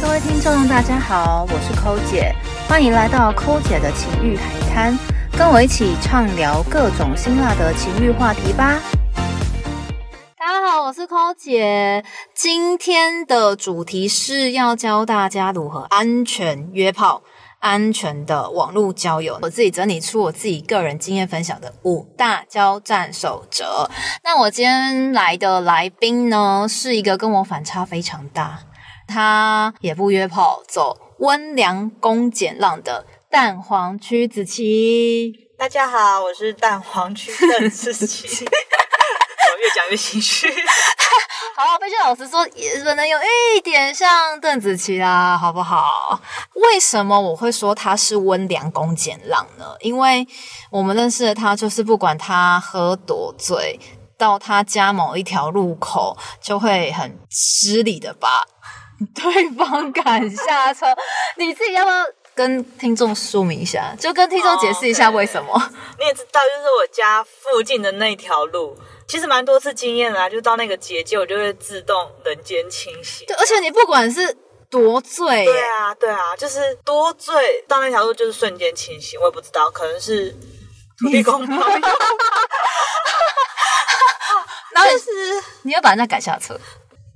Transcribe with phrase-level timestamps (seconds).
[0.00, 2.34] 各位听众，大家好，我是抠姐，
[2.66, 4.98] 欢迎来到抠姐的情欲海滩，
[5.36, 8.80] 跟我一起畅聊各种辛辣的情欲话题吧。
[10.38, 12.02] 大家好，我是抠姐，
[12.34, 17.22] 今天的主题是要教大家如何安全约炮。
[17.58, 23.90] 安全的网络交友，我自己整理出我自己个人经验分享的五大交战守则。
[24.24, 28.60] 那我今天来的来宾呢，是一个跟我反差非常大，
[29.10, 35.50] 他也不约炮，走温良恭俭让的蛋黄曲子琪。
[35.58, 38.46] 大家好，我是蛋黄区邓子琪。
[38.46, 40.48] 我越讲越心虚。
[41.56, 46.20] 好，必须老师说，也不能有一点像邓紫棋啦，好不好？
[46.54, 49.74] 为什么我会说他是温良恭俭让呢？
[49.80, 50.26] 因为
[50.70, 53.78] 我们认识的他，就是不管他喝多醉，
[54.16, 58.28] 到他家某一条路口，就会很失礼的把
[59.14, 60.86] 对方赶下车。
[61.36, 63.94] 你自己要不要跟听众说明一下？
[63.98, 65.70] 就跟听众解释一下为什么？
[65.98, 68.76] 你也知道，就是我家附近的那条路。
[69.08, 73.26] 其实蛮多次经验啦，就到那个结界，我就会自动人间清醒。
[73.26, 74.36] 对，而且你不管是
[74.70, 79.18] 多醉，对啊，对啊，就是多醉到那条路就是瞬间清醒。
[79.18, 80.30] 我也不知道，可能是
[80.98, 81.44] 土地公。
[84.72, 85.10] 然后是
[85.62, 86.56] 你要把人家赶下车，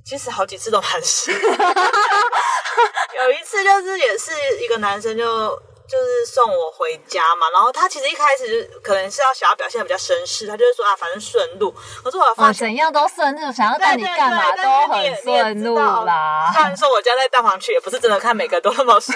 [0.04, 1.32] 其实好几次都蛮是。
[3.16, 5.62] 有一次就是也是一个男生就。
[5.86, 11.70] 就是送我回家嘛，然后他其实一开始就可能是要想要表现的比较绅士，他就是说啊，反正顺路。
[12.02, 16.50] 可是我发现怎样都顺路，想要带你干嘛都很顺路啦。
[16.54, 19.14] 虽然说我家在蛋黄区，也不是真的看每个都那么顺，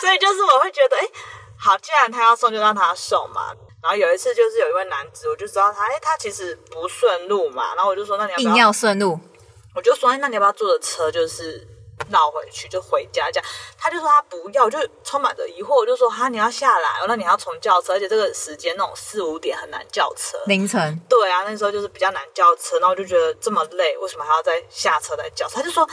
[0.00, 1.08] 所以就是我会觉得，哎，
[1.56, 3.52] 好，既然他要送，就让他送嘛。
[3.80, 7.72] 然后有一次就是有一位男子，我就知道他，哎，他其实不顺路嘛。
[7.76, 9.18] 然后我就说，那你要硬要顺路，
[9.74, 11.10] 我就说，哎，那你要不要坐着车？
[11.10, 11.66] 就是。
[12.08, 20.98] 绕回去就回家，这样他就说他不要，就充满着疑惑，我就说哈你要下来，那你要从叫车，而且这个时间那种四五点很难叫车，凌晨。
[21.10, 25.46] 对啊，那时候就是比较难叫车，然后我就觉得这么累，为什么还要再下车再叫？
[25.50, 25.86] 他就说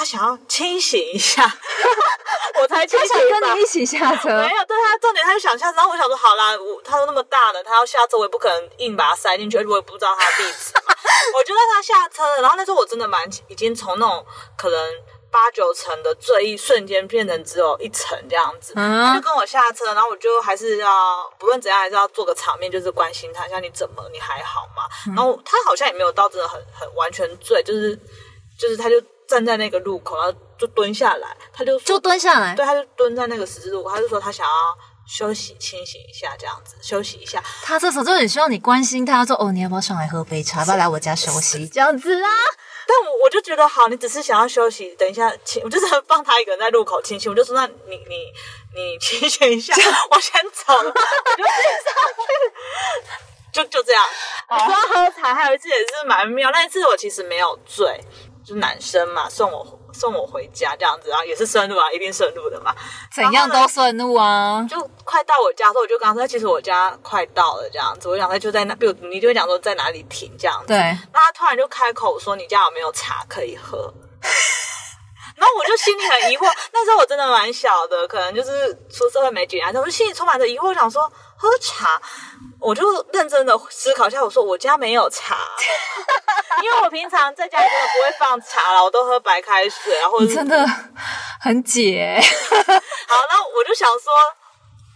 [0.00, 1.44] 他想要清醒一下，
[2.58, 4.30] 我才清醒跟你一起下车。
[4.30, 10.94] 没有，对他重点他就想下车，然后我想说好啦，我他都那么大了，他要下车，我也不可能硬把他塞进去，我也不知道他的地址嘛，
[11.36, 12.40] 我就让他下车了。
[12.40, 14.24] 然后那时候我真的蛮已经从那种
[14.56, 14.78] 可能。
[15.32, 24.82] 八九层的醉意瞬间变成只有一层这样子，他就跟我下车，然后我就还是要不论怎样还是要做个场面，就是关心他，像你怎么你还好吗？
[25.14, 27.96] 然后他好像也没有到真的很很完全醉，就是
[28.58, 34.52] 就是他就站在那个路口，然后就蹲下来，他就就蹲下来，对，他就蹲在那个十字路口，他就说他想要
[35.06, 37.40] 休息清醒一下这样子，休息一下。
[37.62, 41.64] 他这时候就很希望你关心他，说哦你要不要上来喝杯茶，要不要来我家休息？
[41.72, 42.28] 这样子啊？
[42.88, 48.32] 但我我就觉得好，你只是想要休息，等一下清，我就是放他一个人在路口清醒，我就说那你你
[48.74, 49.72] 你清醒一下，
[50.10, 54.04] 我先走，我 就上去，就就这样。
[54.48, 58.00] 说喝茶还有一次也是蛮妙，那一次我其实没有醉，
[58.50, 59.78] 就男生嘛送我。
[59.92, 62.72] 送我回家这样子，然后也是顺路啊，一定顺路的嘛。
[63.12, 64.64] 怎样都顺路啊！
[64.70, 68.08] 就快到我家的时候，我就跟他说，其实我家快到了这样子。
[68.08, 70.68] 我想他就在那，比如你就会讲说在哪里停这样子。
[70.68, 70.78] 对。
[71.12, 73.92] 那他突然就开口说：“你家有没有茶可以喝？”
[75.34, 76.46] 然后我就心里很疑惑。
[76.72, 82.00] 那时候我真的蛮小的，可能就是出社会没几年，我就心里充满着疑惑，想说喝茶。
[82.60, 82.84] 我就
[83.14, 85.38] 认真的思考一下，我说我家没有茶，
[86.62, 90.62] 因为我平常在家里真的不会放茶了，我都喝白开水然后真的
[91.40, 92.20] 很解。
[92.20, 94.12] 好，那我就想说，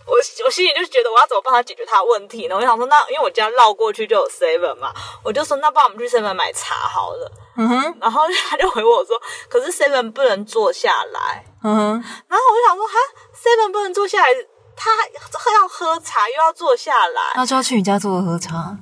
[0.04, 2.54] 我我心里就觉得我要怎么帮他解决他的问题呢？
[2.54, 7.32] 我想说，那因为我家绕过去就有 seven 嘛，我就说那帮我们去 seven 买茶好了。
[7.56, 9.18] 嗯哼，然后他就回我说，
[9.48, 11.42] 可是 seven 不能坐下来。
[11.62, 12.92] 嗯哼，然后我就想说，哈
[13.34, 14.28] ，seven 不能坐下来。
[14.76, 18.76] 他要喝茶，又要坐下来，那就要去你家坐喝茶。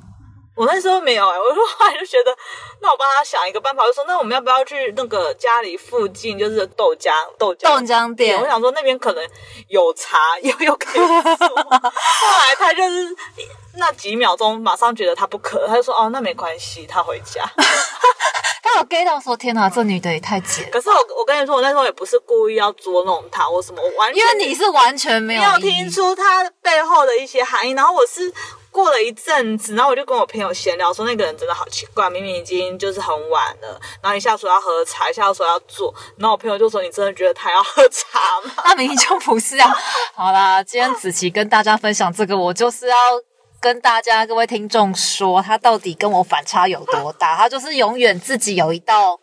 [0.54, 2.36] 我那时候没有哎，我说后来就觉得，
[2.82, 8.38] 那我帮他想一个办法，就说那我们要不要去那个家里附近，就是豆浆豆浆豆浆店？
[8.38, 9.26] 我想说那边可能
[9.68, 11.06] 有茶，又又可以
[11.36, 11.46] 坐。
[11.64, 13.16] 后来他就是
[13.76, 17.42] 那几秒钟，马上觉得他不渴，他就说哦，那没关系，他回家。
[18.72, 20.68] 他有 get 到说天哪，这女的也太贱。
[20.70, 27.72] 可是我我跟你说，我那时候也不是故意要捉弄他或什么，我完因为你是完全没有听出他背后的一些含义。
[27.72, 28.32] 然后我是
[28.70, 39.70] 过了一阵子，然后我就跟我朋友闲聊说，那个人真的好奇怪，明明已经就是很晚了，然后一下说要喝茶，一下说要做，然后我朋友就说：“你真的觉得他要喝茶吗？”那明明就不是啊。
[40.14, 42.96] 好啦，今天子琪跟大家分享这个，我就是要。
[43.62, 47.36] 跟大家各位听众说，他到底跟我反差有多大？
[47.38, 49.20] 他就是永远自己有一道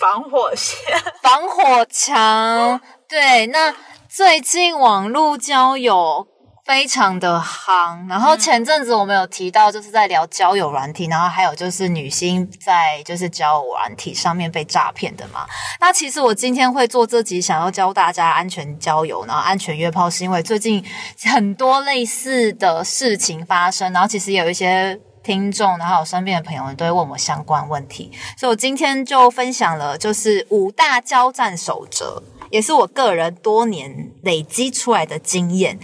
[0.00, 2.80] 防火线， 防火墙。
[3.06, 3.74] 对，那
[4.08, 6.26] 最近网络交友。
[6.66, 15.46] 非常的夯，然后前阵子我们有提到，就是在聊交友软体，然后还有就是女星在就是交友软体上面被诈骗的嘛。
[15.80, 20.84] 那其实我今天会做这集，想要教大家安全交友，然后安全约炮，是因为最近
[21.32, 32.20] 很多类似的事情发生，然后其实有一些听众，然后我身边的朋友们都会问我相关问题，所以我今天就分享了就是五大交战守则。
[32.50, 35.78] 也是我个人多年累积出来的经验。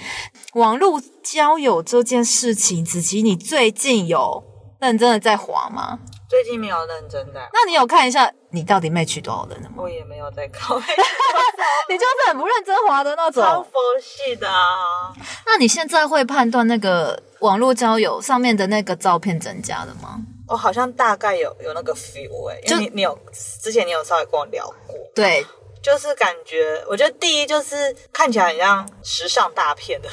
[0.54, 4.44] 网络交友这件事情，子琪，你最近有
[4.80, 5.98] 认真的在滑吗？
[6.28, 7.40] 最近没有认真的。
[7.52, 9.76] 那你有看一下你到底 match 多少人了吗？
[9.78, 10.76] 我也没有在看。
[10.76, 13.42] 你就是很不认真滑的那种。
[13.42, 13.70] 超佛
[14.00, 15.12] 系的啊。
[15.46, 20.18] 那你现在会判断那个网络交友上面的那个照片真假的吗？
[20.48, 23.18] 我好像大概有有那个 feel 哎，因为你你有
[23.60, 24.96] 之前你有稍微跟我聊过。
[25.14, 25.46] 对。
[25.82, 30.08] 就是感觉，我觉得第一就是看起来很像时尚大片的，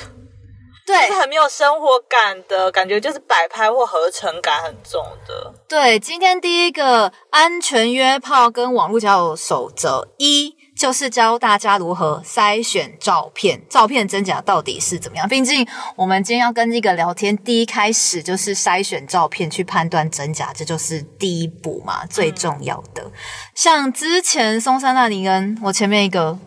[0.85, 5.53] 对，是很没有生活感的感觉，就是摆拍或合成感很重的。
[5.67, 10.57] 对，今天第一个安全约炮跟网络交友守则一。
[10.79, 15.27] 就是教大家如何筛选照片，照片真假到底是怎么样？
[15.27, 15.67] 毕竟
[15.97, 23.11] 我们今天要跟这个聊天，第一开始就是筛选照片去判断真假，这就是第一步嘛，最重要的。
[23.53, 26.39] 像之前松山那里跟我前面一个。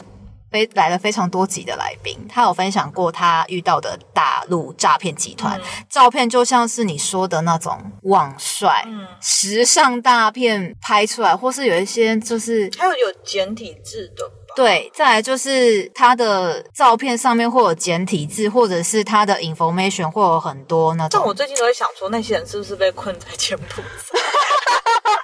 [0.52, 5.58] 非来了非常多集的来宾，他有分享过他遇到的大陆诈骗集团
[5.88, 21.18] 照片，就像是你说的那种网帅、嗯时尚大片拍出来，或是有一些就是还有有简体字的，对，再来就是他的照片上面会有简体字，或者是他的 information 会有很多那种。
[21.18, 24.20] 但我最近都在想说，那些人是不是被困在柬埔寨？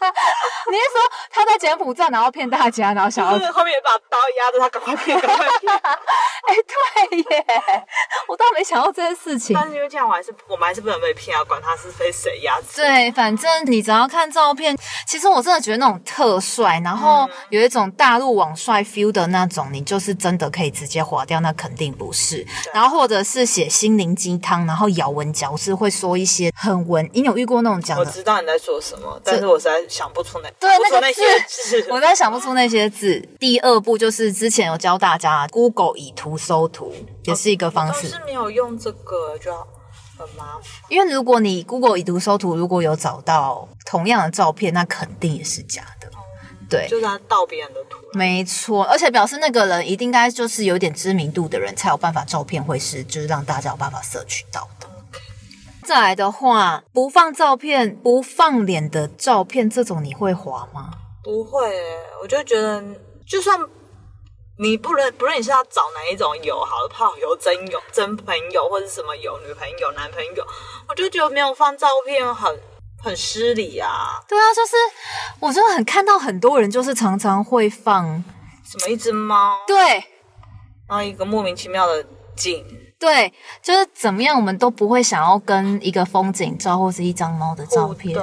[0.71, 1.01] 你是说
[1.31, 5.73] 他在柬埔寨，然后骗大家，然后想要 后面有把刀压着他，赶快骗，赶快骗。
[6.49, 6.55] 哎，
[7.11, 7.45] 对耶，
[8.27, 9.55] 我倒没想到这件事情。
[9.55, 12.67] 但是因为这样，我还是我们还是不能被骗啊，管他是被谁压着。
[12.77, 14.77] 对，反正你只要看照片，
[15.07, 22.47] 其实我真的觉得那种特帅，然后有一种大陆网帅 feel 的那种，你就是真的可以直接划掉，那肯定不是。
[22.73, 27.99] 然后或者是写心灵鸡汤，然后咬文嚼字会说一些很文，你有遇过那种讲？
[27.99, 30.49] 我知道你在说什么，但是我实在想不出那。
[30.61, 33.21] 对那个字， 我在想不出那些字。
[33.41, 38.07] 第二步就是之前有教大家，Google 以图搜图也是一个方式。
[38.07, 39.53] 是没有用这个，就
[40.17, 40.63] 很麻烦。
[40.89, 46.09] 因为如果你 Google 以图搜图，如果有找到同样的照片，那肯定也是假的。
[46.71, 47.97] 对，就是他盗别人的图。
[48.13, 54.78] 没错，而且表示那个人一定该就是有点知名度的人，才有办法照片会是就是让大家有办法摄取到的。
[55.89, 60.91] 再来的话，不放照片、不放脸的照片，这种你会滑吗？
[61.25, 61.67] 不会，
[62.21, 62.85] 我就觉得，
[63.27, 63.59] 就算
[64.59, 70.47] 你不论不论你是要找哪一种友好的炮友、真友、真朋友，或者什么有女朋友、男朋友，
[70.91, 72.55] 我就觉得没有放照片很
[73.03, 74.21] 很失礼啊。
[74.29, 74.77] 对啊，就是
[75.41, 78.23] 我真的很看到很多人就是常常会放
[78.63, 80.05] 什么一只猫，对，
[80.87, 82.05] 然后一个莫名其妙的
[82.37, 82.85] 景。
[82.99, 88.19] 对，就是怎么样，我们都不会想要跟一个风景照或是一张猫的照片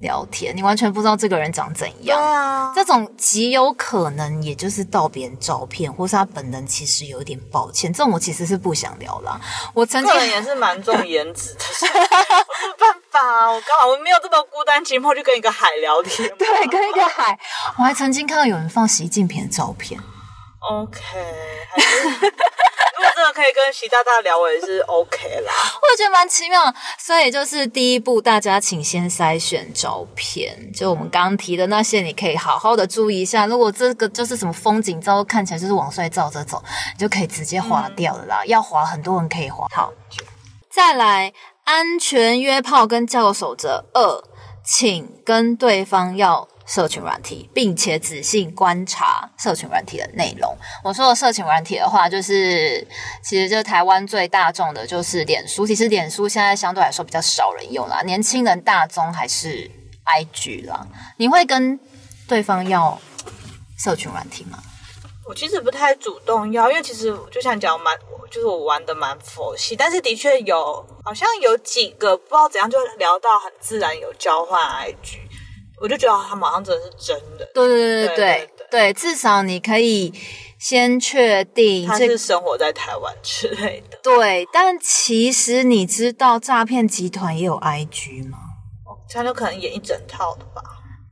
[0.00, 0.56] 聊天。
[0.56, 2.16] 你完全不知道这个人长怎样。
[2.18, 7.92] 对啊，这种极有可能也就是盗别人照片，或是他本人其实有点抱歉。
[7.92, 9.40] 这种我其实是不想聊啦。
[9.72, 11.98] 我曾经也是蛮重颜值的， 没
[12.78, 16.30] 办法，我刚好我没有这么孤单寂寞，就跟一个海聊天。
[16.38, 17.36] 对，跟一个海。
[17.78, 19.98] 我还曾经看到有人放习近平的照片。
[20.70, 21.00] OK，
[21.70, 22.34] 还是。
[23.34, 25.52] 可以跟习大大聊，我也是 OK 啦。
[25.82, 33.44] 我也觉得蛮奇妙，所以就是第一步，大家请先筛选照片，就我们刚刚提的那些，你可以好好的注意一下。
[33.46, 36.62] 如果这个就是什么风景照，看起来就是往帅照着走，
[36.94, 38.44] 你就可以直接划掉了啦。
[38.46, 39.66] 要划，很多人可以划。
[39.72, 39.92] 好，
[40.70, 41.32] 再来
[41.64, 44.22] 安全约炮跟交友守则二，
[44.64, 46.48] 请跟对方要。
[46.66, 50.56] 社群软体，并且仔细观察社群软体的内容。
[50.82, 52.86] 我说的社群软体的话，就是
[53.22, 55.66] 其实就台湾最大众的，就是脸书。
[55.66, 59.70] 其实脸书现在相对来说比较少人用啦，年轻人大宗还是
[60.04, 60.86] IG 啦。
[61.18, 61.78] 你会跟
[62.26, 62.98] 对方要
[63.78, 64.58] 社群软体吗？
[65.26, 67.96] 我其实不太主动要，因为其实就像讲蛮，
[68.30, 75.18] 就是我玩的蛮佛系，但是的确有，好像有几个不知道怎样就聊到很自然有交换 IG。
[75.84, 80.10] 我就觉得他马上真的是真的，对对对对对，至少你可以
[80.58, 83.98] 先确定他是生活在台湾之类的。
[84.02, 88.38] 对，但其实你知道诈骗集团也有 IG 吗？
[89.12, 90.62] 他就可能演一整套的吧。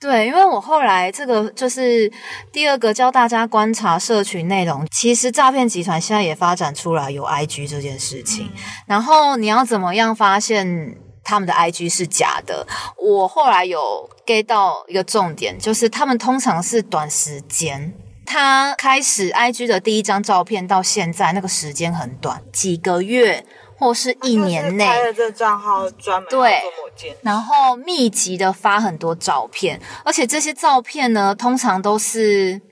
[0.01, 2.11] 对，因为我后来这个就是
[2.51, 8.51] 第二个教大家观察社群内容，其实诈骗集团现在也发展出来有 IG 这件事情，
[8.87, 12.67] 然后你要怎么样发现他们的 IG 是假的？
[12.97, 17.95] 我后来有 get 到一个重点，就是他们通常是短时间。
[18.25, 23.45] 他开始 IG 的第一张照片到现在那个时间很短，几个月
[23.77, 24.87] 或是一年内。
[24.87, 32.63] 开了这账号专门对做某件，然后密集的发很多照片，而且这些照片呢，通常都是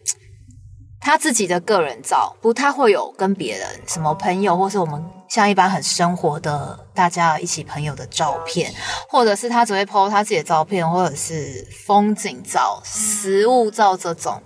[0.99, 8.75] 他自己的个人照，不太会有跟别人什么朋友，或是我们像一般很生活的大家一起朋友的照片，
[9.09, 14.43] 或者是他只会 PO 他自己的照片，或者是风景照、食物照这种，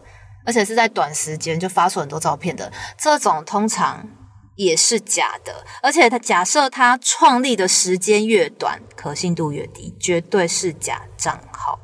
[0.47, 4.07] 而且是在短时间就发出很多照片的这种，通常。
[4.57, 11.81] 也是假的，而且他假设他创立的时间越短，可信度越低，绝对是假账号。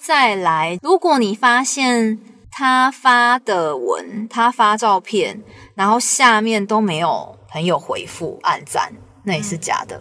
[0.00, 2.18] 再来，如果你发现
[2.50, 5.42] 他发的文，他发照片，
[5.74, 8.92] 然后下面都没有朋友回复、按赞，
[9.24, 10.00] 那也是假的。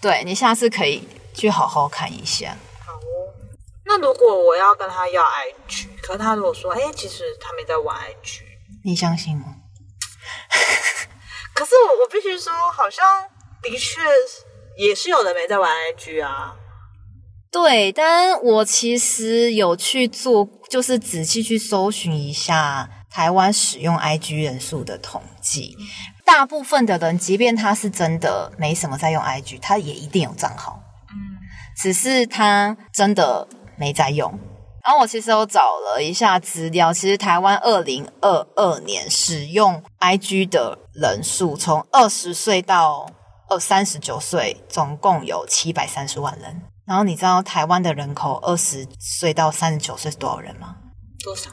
[0.00, 2.56] 对你下次可以去好好看一下。
[2.84, 3.32] 好哦。
[3.84, 8.42] 那如果我要跟他要 IG，可是他如果说，哎、其实他没在玩 IG，
[8.84, 9.44] 你相信吗？
[11.54, 13.04] 可是我我必须说，好像
[13.60, 14.00] 的确
[14.76, 16.56] 也是有人没在玩 IG 啊。
[17.50, 25.76] 对，但我其实有去做，就是仔细去搜寻一下台湾使用 IG 人数的统计。
[26.24, 31.36] 大部分的人，即便他是真的没什么在用 IG，他也一定有账号，嗯，
[31.76, 34.38] 只是他真的没在用。
[34.82, 43.08] 然后我其实有找了一下资料，其实台湾二零二二年使用 IG 的人数，从二十岁到
[43.48, 46.62] 二三十九岁，总共有七百三十万人。
[46.84, 50.76] 然后你知道台湾的人口二十岁到三十九岁是多少人吗？
[51.22, 51.50] 多少？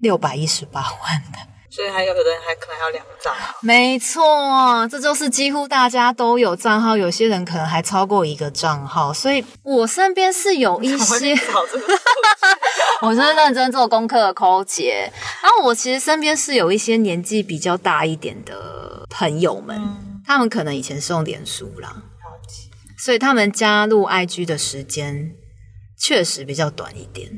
[0.00, 1.38] 六百一十八万的。
[1.72, 3.54] 所以还有的人还可能还有两个账号。
[3.62, 9.12] 没错，这就是几乎大家都有账号，有些人可能还超过一个账号。
[9.12, 11.32] 所以我身边是有一些
[13.02, 15.12] 我是认真做功课的抠姐。
[15.40, 22.02] 然后我其实身边是有一些年纪比较大一点的朋友们，嗯，他们可能以前是用脸书啦，了。
[22.98, 25.30] 所以他们加入 IG 的时间
[25.96, 27.30] 确实比较短一点。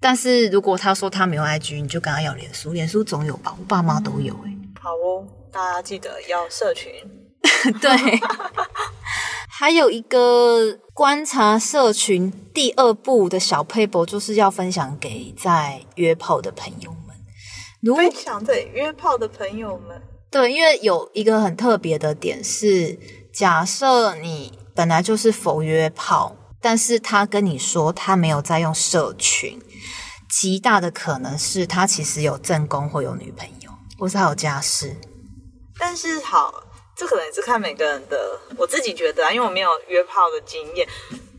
[0.00, 3.54] 但是如果他说他没有 IG，你就跟他要脸书，脸书总有吧？
[3.58, 6.92] 我爸妈都有诶、好哦，大家记得要社群。
[7.80, 7.90] 对，
[9.48, 17.16] 还有一个观察社群第二步的小 paper，就是要分享给在约炮的朋友们。
[17.80, 20.02] 如分享给约炮的朋友们。
[20.30, 22.98] 对，因为有一个很特别的点是，
[23.32, 26.34] 假设你本来就是否约炮，
[26.66, 29.56] 但是他跟你说他没有在用社群，
[30.28, 34.96] 极大的可能是他其实有正宫或有女朋友，或是他有家室。
[35.78, 36.64] 但是好，
[36.96, 40.88] 这可能也是看每个人的，我自己觉得啊，因为我没有约炮的经验，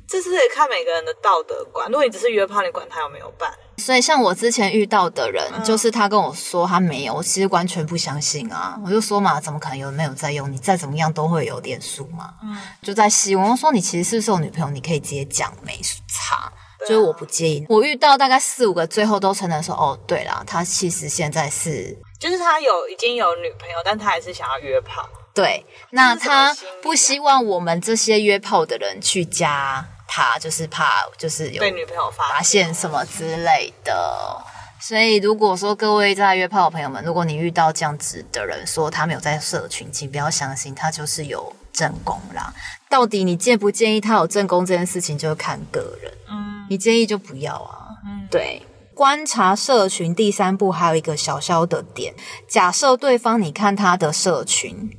[0.07, 1.87] 这是得看每个人的道德观。
[1.89, 3.51] 如果你只是约炮，你管他有没有办？
[3.77, 8.79] 所以，像我之前遇到的人，嗯就是他跟我说他没有，我其实完全不相信啊。
[8.83, 10.51] 我就说嘛，怎么可能有人没有在用？
[10.51, 12.33] 你再怎么样都会有点数嘛。
[12.41, 15.73] 嗯，就在希望说你其实是不是有女朋友，你可以直接讲没
[16.07, 17.65] 差，对啊就是我不介意。
[17.69, 25.07] 我遇到大概四五个，最后都承认说，哦，对啦，他其实现在是就是他有已经有女朋友，但他还是想要约炮。
[25.33, 34.41] 对，那他不希望我们这些约炮的人去加他，就是怕就是有被女朋友发发现什么之类的。
[34.79, 42.53] 所以，如果说各位在约炮的朋友们，如果你遇到这样子的人说他没有在社群，请不要相信他就是有正宫啦。
[42.87, 46.13] 到底你建不建议他有正宫这件事情，就看个人。
[46.29, 47.87] 嗯你建议就不要啊。
[48.05, 48.61] 嗯，对，
[48.93, 52.13] 观察社群第三步还有一个小小的点，
[52.47, 54.91] 假设对方你看他的社群，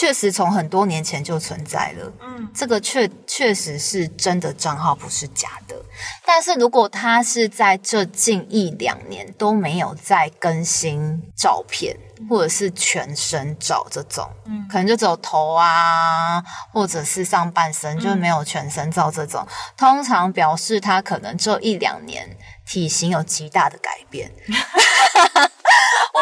[0.00, 5.76] 确实从很多年前就存在了，嗯这个确确实是真的账号，不是假的。
[6.24, 11.94] 但是如果他是在这近一两年都没有再更新照片，
[12.30, 16.42] 或者是全身照这种，嗯可能就只有头啊，
[16.72, 24.32] 或者是上半身，就没有全身照这种，通常表示他可能这一两年体型有极大的改变。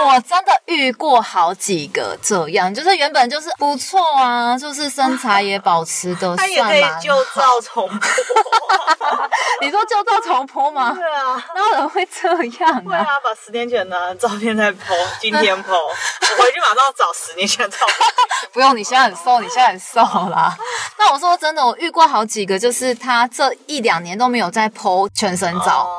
[0.04, 7.98] 我我真的遇过好几个这样，就是原本就是不错啊，就是身材也保持的他也可以算蛮旧照重播。
[9.60, 10.92] 你说旧照重播吗？
[10.94, 12.82] 对啊，哪有人会这样啊？
[12.84, 17.96] 会啊，把十年前的照片再 po，今天 po， 我回去马上找十年前的照片。
[18.52, 20.00] 不用，你现在很瘦，你现在很瘦
[20.30, 20.56] 啦。
[20.98, 25.90] 那我说真的，我遇过好几个，就是他这一两年都没有在 PO 全身照，哦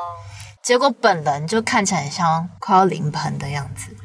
[0.62, 3.96] 结果本人就看起来很像快要临盆的样子。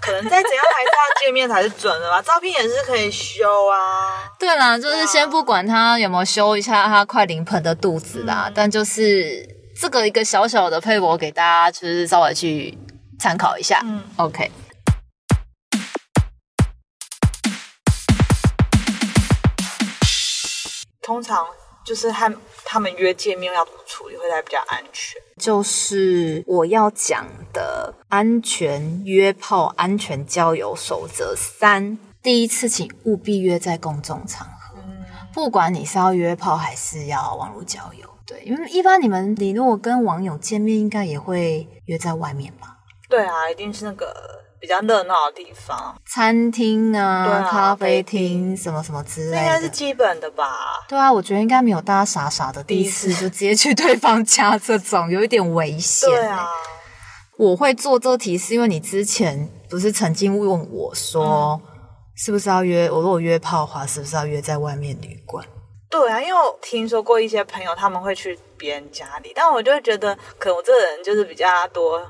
[0.00, 2.22] 可能再怎样还是要见面才是准的吧？
[2.22, 4.30] 照片也是可以修啊。
[4.38, 9.46] 对啦，就是先不管他有没有修一下他快临盆的肚子啦，但就是
[9.80, 12.76] 这个一个小小的配博给大家，就是稍微去
[13.18, 13.80] 参考一下。
[13.84, 14.50] 嗯 OK。
[21.02, 21.44] 通常
[21.84, 22.34] 就是和
[22.64, 25.20] 他们约见面要怎么处理会才比较安全？
[25.36, 31.98] 就是我要讲的安全约炮、安全交友守则三。
[32.22, 34.78] 第一次，请务必约在公众场合，
[35.34, 38.08] 不管你是要约炮还是要网络交友。
[38.24, 42.78] 对，因为一般你们你如果跟网友见面，应该也会约在外面吧？
[43.08, 44.14] 对啊，一定是那个
[44.62, 49.68] 比较热闹的地方，餐厅啊、对啊咖啡厅什么什么之类这应该是的。
[49.70, 50.86] 基本的吧？
[50.88, 56.08] 对啊，我觉得应该没有大家傻傻的第一次第一次就直接去对方家，这种有一点危险。
[56.08, 56.46] 对啊，
[57.36, 61.60] 我会做这题是因为你之前不是曾经问我说，
[62.14, 65.44] 是不是要约我如果约炮的话，是不是要约在外面旅馆？
[65.90, 72.00] 对啊，因为我听说过一些朋友他们会去别人家里，但我就会觉得，可能我这个人就是比较多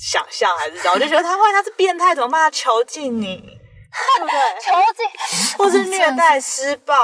[0.00, 2.40] 想象还是这样，我就觉得他万一他是变态，怎么办？
[2.40, 4.40] 他囚禁你，对不对？
[4.58, 6.94] 囚禁或是虐待、施暴，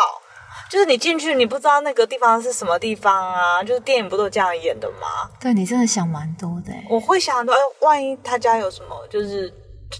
[0.70, 5.28] 就是你进去你不知道那个地方是什么地方啊，就是电影不都这样演的吗？
[5.38, 6.86] 对你真的想蛮多的欸。
[6.88, 9.52] 我会想到，哎，万一他家有什么就是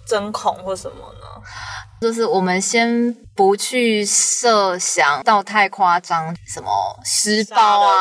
[0.07, 1.27] 针孔或什么呢？
[2.01, 6.71] 就是我们先不去设想到太夸张，什么
[7.05, 7.95] 施暴啊、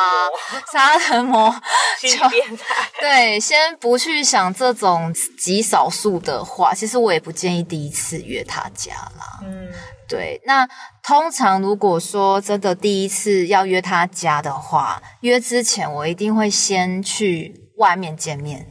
[0.72, 1.54] 杀人魔，
[2.00, 2.90] 就 变态。
[3.00, 9.40] 对，先不去想这种极少数的话，其实我也不建议第一次约他家啦。
[9.42, 9.68] 嗯，
[10.06, 10.68] 对，那
[11.02, 18.66] 通常如果说真的第一次要约他家的话，约之前我一定会先去外面见面。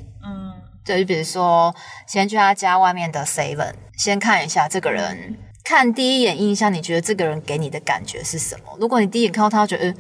[0.86, 1.74] 嗯，对，就比如说
[2.08, 8.78] 先去他家外面的 seven，先看一下这个人，看第一眼印象，你觉得这个人给你的感觉是什么？
[8.80, 9.96] 如果你第一眼看到他，觉得、呃、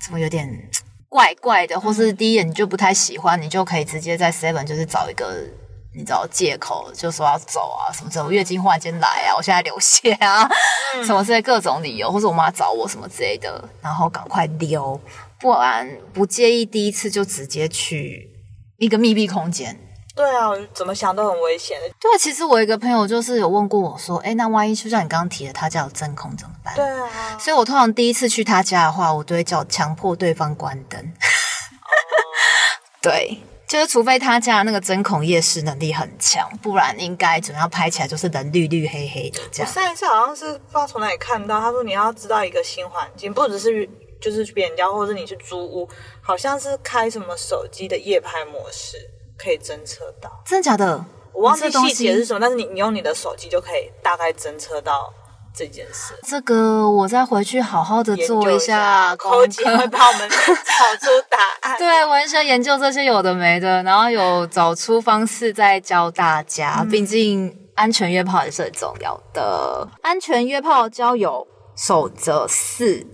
[0.00, 0.68] 怎么有点
[1.08, 5.42] 怪怪的，或是第一眼你就不太喜欢，你就可以直接在 seven 就是找一个。
[5.96, 10.44] 你知道借口就说要走啊，什么这种月经忽然间来啊，我现在流血啊，
[11.06, 15.00] 什么之类各种理由，或者我妈找我什么之类的，然后赶快溜，
[15.38, 18.28] 不然不介意第一次就直接去
[18.78, 19.78] 一个密闭空间，
[20.14, 21.88] 对啊，怎么想都很危险的。
[22.00, 26.72] 对，其实我一个朋友就是有问过我说，哎，那万一就像你刚刚提的，他家有真空怎么办？
[26.76, 31.12] 对啊，所以我通常第一次去他家的话，我都会叫强迫对方关灯。
[33.02, 39.70] 对，就是除非他家那个针孔夜视能力很强，不然应该怎么样拍起来就是人绿绿黑黑的这样。
[39.70, 43.88] 我上一次好像是不知道从哪里看到，他说你要知道一个新环境，不只是
[44.20, 45.88] 就是去别人家，或者是你去租屋，
[46.22, 48.96] 好像是开什么手机的夜拍模式
[49.36, 50.30] 可以侦测到。
[50.44, 51.04] 真的假的？
[51.32, 55.12] 我忘记细节是什么，但是你你用你的手机就可以大概侦测到
[55.52, 56.14] 这件事。
[56.22, 59.88] 这个我再回去好好的做一下功扣姐会课。
[59.88, 61.74] 帮我们找出答案。
[61.78, 66.86] 对，我很喜欢研究这些有的没的，然后有找出方式再教大家。
[66.88, 69.88] 毕竟安全约炮也是很重要的。
[70.02, 71.44] 安全约炮交友
[71.76, 73.04] 守则四：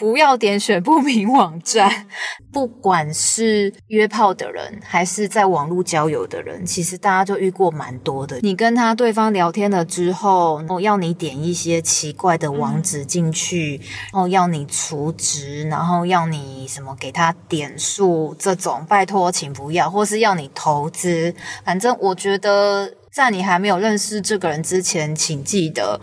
[0.00, 2.06] 不要点选不明网站。
[2.50, 8.40] 不管是约炮的人，还是在网络交友的人，其实大家就遇过蛮多的。
[8.40, 13.78] 你跟他对方聊天了之后，然后要你点一些奇怪的网址进去，
[14.10, 21.34] 然后要你储值，然后要你什么给他点数，这种拜托请不要，或是要你投资。
[21.62, 26.00] 反正我觉得，在你还没有认识这个人之前，请记得，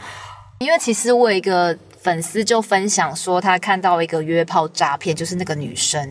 [0.59, 6.01] 因为其实我有一个粉丝就分享说，他看到一个约炮诈骗，就是那个女生。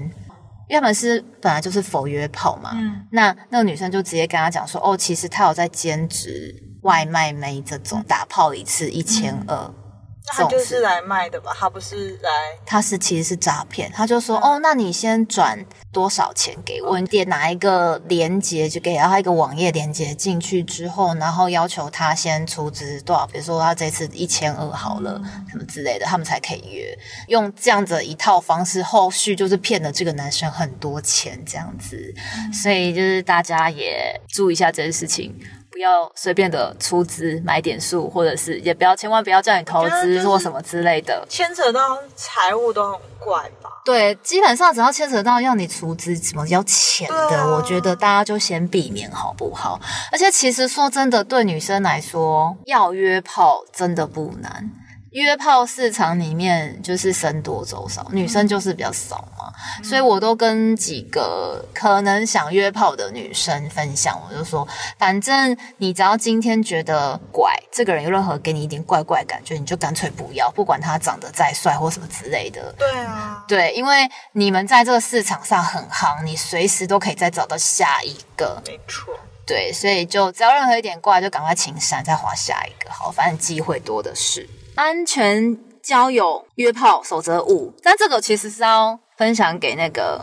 [0.68, 3.06] 因为他们是本来就是否约炮嘛，嗯。
[3.12, 9.85] 那那个女生就直接跟他讲说，哦，其实他有在兼职外卖妹这种，打炮一次一千二，那
[10.26, 11.52] 他就是来卖的吧？
[11.58, 12.30] 他不是来
[12.64, 15.58] 他是其实是诈骗，他就说，哦，那你先转
[15.92, 16.98] 多少钱给我？
[16.98, 26.96] 你点哪一个链接，就给他一个网页链接进去之后，然后要求他先出资多少，比如说他这次一千二好了，什么之类的，他们才可以约。
[27.28, 32.14] 用这样子一套方式，后续就是骗了这个男生很多钱这样子，
[32.52, 35.34] 所以就是大家也注意一下这件事情。
[35.70, 41.24] 不要随便的出资买点数，或者是也不要千万不要叫你投资我觉得就是或什么之类的。
[41.28, 43.70] 牵扯到财务都很怪吧？
[43.84, 49.80] 对，基本上只要牵扯到要你出资什么要钱的，啊我觉得大家就先避免好不好？
[50.10, 54.70] 而且其实说真的，对女生来说，要约炮真的不难。
[55.16, 59.50] 约炮市场里面就是僧多粥少，女生就是比较少嘛，
[59.82, 78.62] 所以我都跟几个可能想约炮的女生分享，我就说，反正你只要今天觉得怪，这个人有任何给你一点怪怪感觉，你就干脆不要，不管他长得再帅或什么之类的，对啊，对，因为你们在这个市场上很夯，你随时都可以再找到下一个。
[78.66, 79.14] 没错。
[79.46, 82.90] 对，所以就只要任何一点怪，就赶快请闪，再划下一个。
[82.90, 84.46] 好，反正机会多的是。
[84.76, 90.22] 安全交友约炮守则五，但这个其实是要分享给那个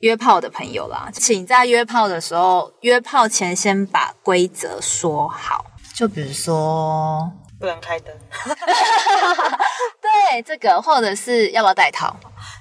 [0.00, 5.64] 约炮的朋友啦，请在约炮的时候，约炮前先把规则说好。
[5.94, 8.12] 就比如说，不能开灯，
[10.02, 12.16] 对这个，或者是要不要戴套？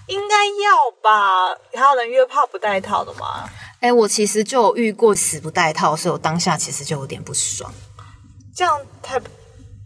[0.08, 1.58] 应该要吧？
[1.74, 3.50] 还有人约炮不带套的吗？
[3.80, 7.74] 哎，我其实就有遇过死不戴套，所以我当下其实就有点不爽。
[8.54, 9.20] 这样太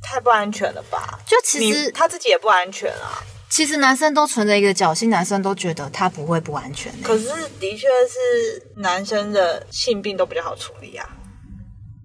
[0.05, 1.19] 太不安全了吧？
[1.25, 3.23] 就其实他自己也不安全啊。
[3.49, 6.97] 其实男生都存着一个侥幸，男生都觉得他不会不安全、欸。
[7.01, 7.27] 可是
[7.59, 11.07] 的确是男生的性病都比较好处理啊。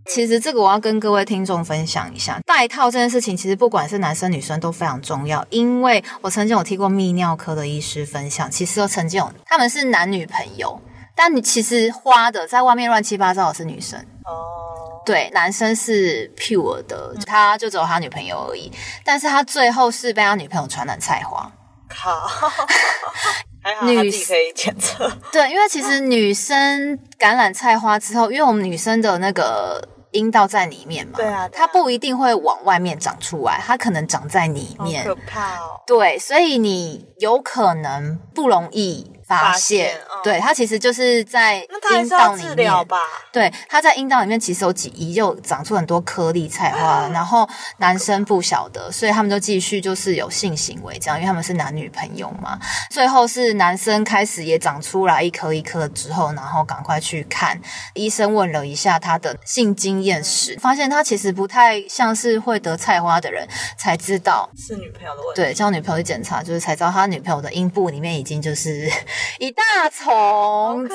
[0.06, 5.44] 其实这个我要跟各位听众分享一下，戴套这件事情，其实不管是男生女生都非常重要。
[5.50, 10.80] 因为我曾经有听过泌尿科的医师分享，其实有曾经有他们是男女朋友，
[11.14, 14.04] 但你其实花的在外面乱七八糟的是女生。
[14.30, 18.70] 哦，对，男生是 pure 的，他就只有他女朋友而已，
[19.04, 21.50] 但是他最后是被他女朋友传染菜花。
[21.88, 22.20] 靠，
[23.62, 25.10] 还好他女自己可以检测。
[25.32, 35.02] 对，因为其实女生感染菜花之后，因为我们女生的那个阴道在里面嘛，对啊对啊它不一定会往外面长出来，它可能长在里面。
[35.04, 35.80] 好可怕哦！
[35.84, 39.96] 对，所以你有可能不容易发发现。
[40.22, 42.98] 对，它其实就是在阴道里面吧？
[43.32, 52.58] 对，他在阴道里面其实有几遗就长出很多颗粒菜花， 然后男生不晓得，所以他们就继续就是有性行为这样，因为他们是男女朋友嘛。
[52.90, 57.58] 最后是男生开始也长出来一颗一颗之后，然后赶快去看
[57.94, 65.40] 医生，问了一下他的性经验史，发现他其实不太像是会得菜花的人，才知道是女朋友的问题。
[65.40, 68.90] 对，叫女朋友去检查，就是才知道他女朋友的阴部里面已经就是
[69.38, 70.94] 一大好丛这。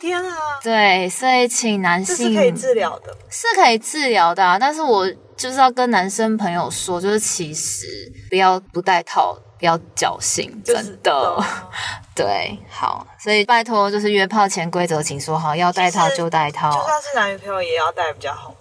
[0.00, 3.14] 天啊，对，所以请男性这是可以治疗的。
[3.28, 7.86] 是可以治疗的、啊，但是我就是要跟男生朋友说，就是其实
[8.30, 11.44] 不要不戴套，不要侥幸，就是真的。
[12.14, 16.84] 对，好，所以拜托，就是约炮前规则，请说好，要戴套就戴套就套。
[16.86, 18.59] 算是男女朋友也要戴比较好吧？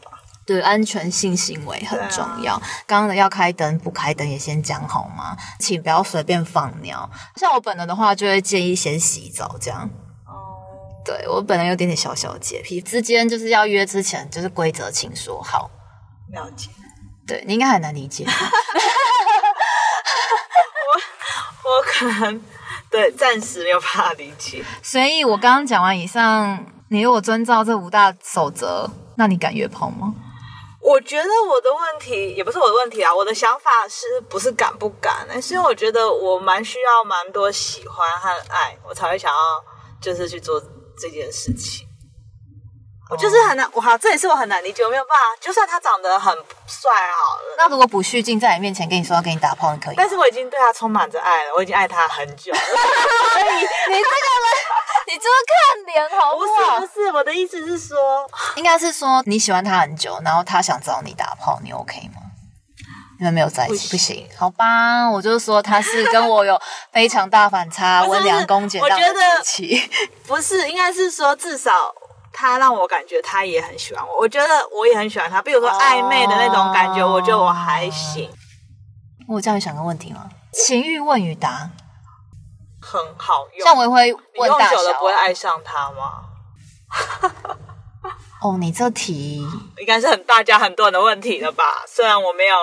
[0.49, 2.59] 对，安全性行为很重要。
[2.87, 5.37] 刚刚的要开灯不开灯也先讲好吗？
[5.59, 7.07] 请不要随便放尿。
[7.35, 9.87] 像我本人的话，就会建议先洗澡，这样。
[10.25, 10.33] 哦，
[11.05, 15.69] 对我本人有点点小小的洁癖，之间就是要约之前，就是规则请说好。
[16.31, 16.71] 了解。
[17.27, 18.31] 对你应该很难理解 我。
[21.69, 22.41] 我可能
[22.89, 24.65] 对暂时没有办法理解。
[24.81, 30.15] 所以我刚刚讲完以上，你如果遵照这五大守则，那你敢约炮吗？
[30.81, 35.27] 我觉得我的问题也不是我的问题啊，我的想法是不是敢不敢？
[35.41, 39.37] 是因为我觉得我蛮需要蛮多喜欢和爱，我才会想要
[40.01, 40.61] 就是去做
[40.97, 41.88] 这件事情。
[43.09, 45.41] 我就是很难，我好，这也是我很难理解，我没有办法。
[45.41, 46.31] 就算他长得很
[46.67, 49.95] 帅好了，那如果卜旭静在你面前跟你说要跟你打炮，你可以吗？
[49.97, 52.59] 但是我已经对他充满着爱了，我已经爱他很久了。
[52.61, 54.47] 所以你这个人，
[55.07, 56.79] 你就是看脸好不好？
[56.81, 57.97] 是不是，我的意思是说，
[58.55, 62.21] 应该是说你喜欢他很久，然后他想找你打炮，你 OK 吗？
[63.17, 65.09] 你们没有在一起，不不行，好吧？
[65.09, 69.91] 我就是说他是跟我有非常大反差，温良恭俭让我觉得的时期。
[70.27, 71.91] 不是，应该是说至少。
[72.39, 75.41] 他让我感觉他也很喜欢我，我觉得我也很喜欢他。
[75.41, 78.29] 比如说暧昧的那种感觉，哦我觉得我还行，
[79.27, 80.29] 我这样想个问题吗？
[80.53, 81.69] 情欲问与答，
[82.81, 83.67] 很好用。
[83.67, 85.19] 像我也会你用问大小久了不会啊。
[85.19, 86.23] 爱上他吗？
[88.41, 89.45] 哦，你这题
[89.77, 91.83] 应该是很大家很多人的问题了吧？
[91.85, 92.55] 虽然我没有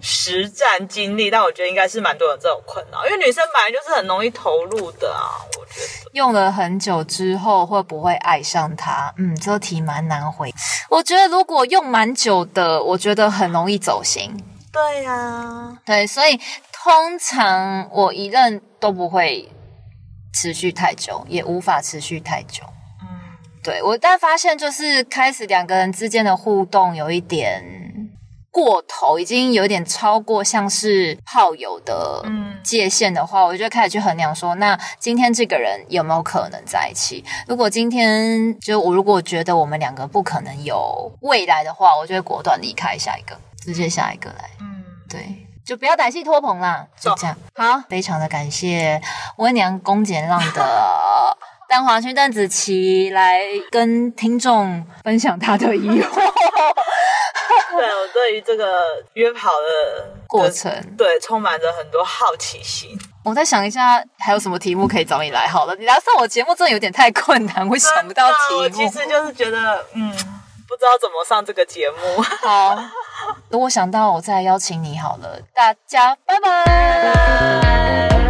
[0.00, 5.40] 实战经历，但我觉得应该是蛮多人这种困扰，因为女生本来就是很容易投入的啊。
[5.58, 9.12] 我觉得用了很久之后会不会爱上他？
[9.18, 10.52] 嗯，这题蛮难回。
[10.88, 14.36] 我觉得如果用蛮久的，我觉得很容易走心。
[14.72, 16.38] 对呀、对，所以
[16.70, 19.50] 通常我一任都不会
[20.34, 22.62] 持续太久，也无法持续太久。
[23.00, 23.08] 嗯，
[23.64, 27.64] 对我，但发现就是开始两个人之间的互动有一点
[28.56, 37.22] 过头，已经有点超过像是炮友的嗯界限的话，我就开始去衡量说，那今天这个人有没有可能在一起？
[37.46, 44.48] 如果今天就我如果觉得我们两个不可能有未来的话，我就会果断离开下一个，直接下一个来。
[44.62, 47.36] 嗯，对，就不要歹戏拖棚啦，就这样。
[47.54, 49.02] 好，非常的感谢
[49.36, 51.36] 温良恭俭让的
[51.68, 56.14] 蛋黄区邓紫棋来跟听众分享她的疑惑
[57.76, 58.82] 对我对于这个
[59.14, 60.72] 约跑的过程。
[60.96, 62.90] 对充满着很多好奇心，
[63.24, 65.74] 我再想一下，还有什么题目可以找你来好了。
[65.76, 68.68] 你来上我节目真的有点太困难，我想不到题目。
[68.68, 70.10] 其实就是觉得，嗯，
[70.66, 72.22] 不知道怎么上这个节目。
[72.22, 72.76] 好，
[73.50, 78.25] 等我想到我再邀请你好了，大家拜拜。